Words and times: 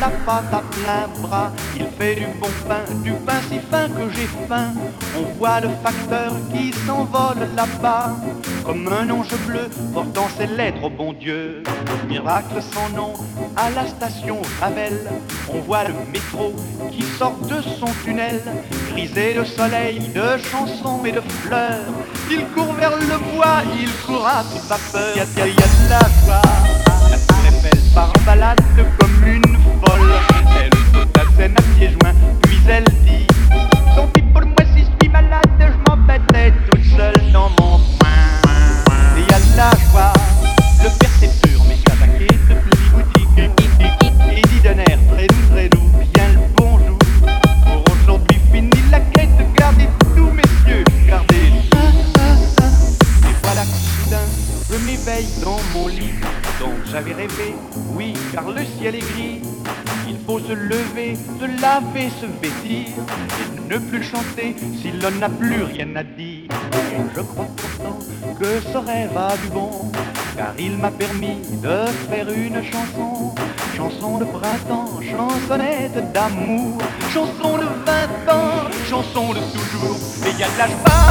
la 0.00 0.08
pâte 0.26 0.52
à 0.52 0.62
plein 0.70 1.22
bras. 1.22 1.52
Il 1.74 1.86
fait 1.98 2.16
du 2.16 2.26
bon 2.38 2.48
pain, 2.68 2.82
du 3.02 3.12
pain 3.12 3.40
si 3.48 3.58
fin 3.70 3.88
que 3.88 4.10
j'ai 4.14 4.28
faim. 4.48 4.72
On 5.16 5.22
voit 5.38 5.60
le 5.60 5.68
facteur 5.82 6.32
qui 6.52 6.72
s'envole 6.86 7.48
là-bas, 7.56 8.16
comme 8.64 8.88
un 8.88 9.08
ange 9.10 9.34
bleu 9.46 9.68
portant 9.94 10.28
ses 10.36 10.46
lettres 10.46 10.84
au 10.84 10.90
bon 10.90 11.12
Dieu. 11.14 11.62
Miracle 12.08 12.60
sans 12.60 12.94
nom 12.94 13.14
à 13.56 13.70
la 13.70 13.86
station 13.86 14.38
Ravel. 14.60 15.10
On 15.48 15.60
voit 15.60 15.84
le 15.84 15.94
métro 16.12 16.54
qui 16.90 17.02
sort 17.18 17.38
de 17.48 17.60
son 17.62 17.88
tunnel, 18.04 18.42
grisé 18.90 19.34
de 19.34 19.44
soleil, 19.44 19.98
de 20.14 20.36
chansons 20.50 21.04
et 21.04 21.12
de 21.12 21.22
fleurs. 21.42 21.84
Il 22.30 22.44
court 22.48 22.74
vers 22.74 22.96
le 22.96 23.18
bois, 23.34 23.62
il 23.80 23.90
court 24.06 24.26
à 24.26 24.42
toute 24.42 24.68
vapeur. 24.68 25.16
Y 25.16 25.20
a, 25.20 25.24
y 25.24 25.40
a, 25.40 25.46
y 25.46 25.50
a 25.50 25.54
de 25.54 25.90
la 25.90 26.00
joie. 26.00 26.75
Pis 32.66 34.22
pour 34.32 34.42
moi 34.42 34.64
si 34.74 34.80
je 34.80 34.90
suis 35.00 35.08
malade, 35.08 35.46
je 35.60 35.90
m'embêtais 35.90 36.52
toute 36.68 36.84
seule 36.96 37.32
dans 37.32 37.48
mon 37.50 37.78
coin. 37.78 38.18
Et 39.16 39.22
de 39.22 39.56
la 39.56 39.70
joie. 39.70 40.12
Le 40.82 40.90
percepteur 40.98 41.64
met 41.68 41.78
sa 41.86 41.94
baguette 41.94 42.48
de 42.48 42.54
boutique 42.90 43.38
et 43.38 44.42
dit 44.42 44.60
d'un 44.62 44.78
air 44.78 44.98
très 45.12 45.26
doux, 45.28 45.46
très 45.52 45.68
doux, 45.68 45.90
bien 46.12 46.28
le 46.32 46.40
bonjour. 46.56 46.98
Pour 47.64 47.84
aujourd'hui, 47.94 48.40
fini 48.52 48.70
la 48.90 49.00
quête, 49.00 49.30
gardez 49.54 49.88
tout, 50.16 50.30
messieurs, 50.30 50.84
gardez. 51.06 51.52
Et 53.26 53.34
voilà 53.42 53.62
que 53.62 53.78
soudain, 54.02 54.26
je 54.70 54.76
m'éveille 54.84 55.28
dans 55.42 55.60
mon 55.72 55.86
lit. 55.88 56.14
Donc 56.60 56.74
j'avais 56.90 57.12
rêvé, 57.12 57.54
oui, 57.94 58.14
car 58.32 58.50
le 58.50 58.64
ciel 58.64 58.94
est 58.94 59.00
gris. 59.00 59.42
Il 60.08 60.16
faut 60.26 60.38
se 60.38 60.52
lever, 60.52 61.16
se 61.38 61.60
laver, 61.60 62.08
se 62.20 62.26
vêtir 62.40 62.86
et 62.88 63.72
ne 63.72 63.78
plus 63.78 64.02
chanter 64.02 64.56
si 64.80 64.92
l'on 64.92 65.10
n'a 65.18 65.28
plus 65.28 65.62
rien 65.64 65.94
à 65.96 66.02
dire. 66.02 66.48
Et 66.92 67.00
je 67.14 67.20
crois 67.20 67.46
pourtant 67.56 67.98
que 68.40 68.60
ce 68.72 68.78
rêve 68.78 69.16
a 69.16 69.36
du 69.36 69.48
bon, 69.48 69.90
car 70.36 70.54
il 70.58 70.76
m'a 70.78 70.90
permis 70.90 71.38
de 71.62 71.86
faire 72.08 72.28
une 72.30 72.62
chanson. 72.62 73.34
Chanson 73.76 74.18
de 74.18 74.24
printemps, 74.24 75.00
chansonnette 75.02 76.12
d'amour, 76.12 76.78
chanson 77.12 77.58
de 77.58 77.64
20 77.64 78.32
ans, 78.32 78.70
chanson 78.88 79.34
de 79.34 79.40
toujours. 79.52 79.96
Et 80.26 80.40
y 80.40 80.42
a 80.42 80.46
de 80.46 81.05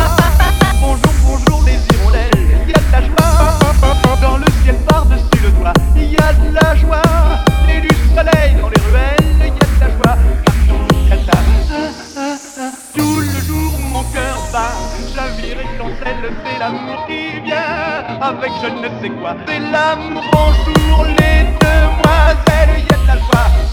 bas, 14.55 14.71
chavire 15.13 15.59
et 15.59 15.77
chancelle, 15.77 16.31
c'est 16.43 16.59
l'amour 16.59 17.05
qui 17.07 17.41
vient 17.41 18.17
avec 18.21 18.51
je 18.61 18.69
ne 18.81 18.89
sais 19.01 19.09
quoi. 19.19 19.35
C'est 19.45 19.59
l'amour, 19.59 20.23
bonjour 20.31 21.03
les 21.19 21.39
demoiselles, 21.65 22.79
y 22.79 22.93
de 23.01 23.07
la 23.07 23.17
joie. 23.25 23.64